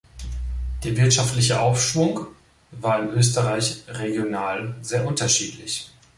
Der 0.83 0.97
wirtschaftliche 0.97 1.61
Aufschwung 1.61 2.25
war 2.71 3.03
in 3.03 3.09
Österreich 3.09 3.83
regional 3.87 4.73
sehr 4.81 5.05
unterschiedlich. 5.05 5.91